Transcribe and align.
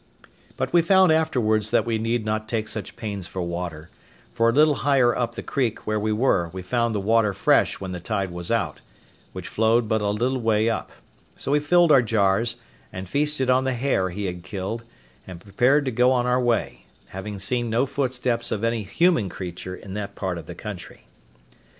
But 0.57 0.73
we 0.73 0.81
found 0.81 1.11
afterwards 1.11 1.69
that 1.69 1.85
we 1.85 1.99
need 1.99 2.25
not 2.25 2.49
take 2.49 2.67
such 2.67 2.95
pains 2.95 3.27
for 3.27 3.43
water, 3.43 3.91
for 4.33 4.49
a 4.49 4.51
little 4.51 4.77
higher 4.81 5.15
up 5.15 5.35
the 5.35 5.43
creek 5.43 5.85
where 5.85 5.99
we 5.99 6.11
were 6.11 6.49
we 6.53 6.63
found 6.63 6.95
the 6.95 6.99
water 6.99 7.35
fresh 7.35 7.79
when 7.79 7.91
the 7.91 7.99
tide 7.99 8.31
was 8.31 8.49
out, 8.49 8.81
which 9.31 9.47
flowed 9.47 9.87
but 9.87 10.01
a 10.01 10.09
little 10.09 10.41
way 10.41 10.67
up; 10.69 10.91
so 11.35 11.51
we 11.51 11.59
filled 11.59 11.91
our 11.91 12.01
jars, 12.01 12.55
and 12.91 13.07
feasted 13.09 13.51
on 13.51 13.63
the 13.63 13.75
hare 13.75 14.09
he 14.09 14.25
had 14.25 14.41
killed, 14.41 14.83
and 15.27 15.39
prepared 15.39 15.85
to 15.85 15.91
go 15.91 16.11
on 16.11 16.25
our 16.25 16.41
way, 16.41 16.85
having 17.09 17.37
seen 17.37 17.69
no 17.69 17.85
footsteps 17.85 18.51
of 18.51 18.63
any 18.63 18.81
human 18.81 19.29
creature 19.29 19.75
in 19.75 19.93
that 19.93 20.15
part 20.15 20.39
of 20.39 20.47
the 20.47 20.55
country. 20.55 21.05